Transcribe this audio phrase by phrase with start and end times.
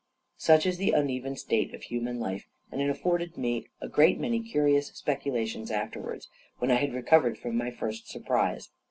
[0.39, 4.39] Such is the uneven state of human life; and it afforded me a great many
[4.41, 6.27] curious speculations afterwards,
[6.57, 8.71] when I had recovered from my first surprise.